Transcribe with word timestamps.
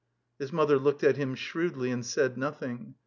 His 0.39 0.51
mother 0.51 0.79
looked 0.79 1.03
at 1.03 1.17
him 1.17 1.35
shrewdly 1.35 1.91
and 1.91 2.03
said 2.03 2.35
nothing. 2.35 2.95